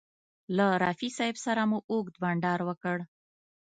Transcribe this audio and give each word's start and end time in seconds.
له 0.57 0.67
رفیع 0.83 1.11
صاحب 1.17 1.37
سره 1.45 1.61
مو 1.69 1.79
اوږد 1.91 2.15
بنډار 2.21 2.59
وکړ. 2.65 2.97